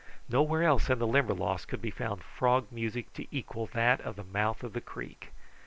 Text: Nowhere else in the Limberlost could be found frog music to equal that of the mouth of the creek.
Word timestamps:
Nowhere 0.27 0.63
else 0.63 0.89
in 0.89 0.97
the 0.97 1.05
Limberlost 1.05 1.67
could 1.67 1.79
be 1.79 1.91
found 1.91 2.23
frog 2.23 2.71
music 2.71 3.13
to 3.13 3.27
equal 3.29 3.67
that 3.67 4.01
of 4.01 4.15
the 4.15 4.23
mouth 4.23 4.63
of 4.63 4.73
the 4.73 4.81
creek. 4.81 5.29